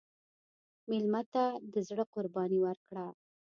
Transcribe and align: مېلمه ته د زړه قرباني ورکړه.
مېلمه 0.89 1.21
ته 1.33 1.43
د 1.73 1.75
زړه 1.87 2.03
قرباني 2.13 2.59
ورکړه. 2.61 3.05